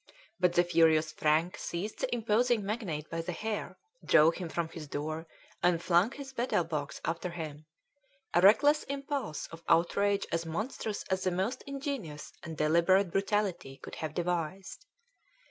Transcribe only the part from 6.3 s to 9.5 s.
betel box after him, a reckless impulse